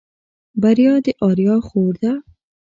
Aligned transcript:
بريا 0.61 0.93
د 1.05 1.07
آريا 1.27 1.55
خور 1.67 1.93
ده. 2.03 2.13